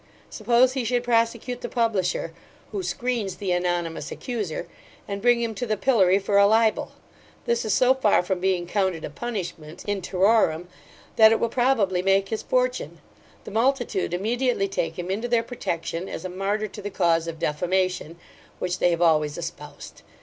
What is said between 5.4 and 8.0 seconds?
him to the pillory for a libel; this is so